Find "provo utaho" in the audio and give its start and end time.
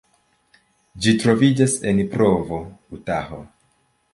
2.15-3.43